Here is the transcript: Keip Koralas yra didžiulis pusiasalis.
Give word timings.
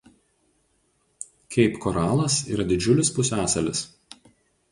Keip 1.55 1.75
Koralas 1.83 2.39
yra 2.55 2.65
didžiulis 2.71 3.13
pusiasalis. 3.19 3.83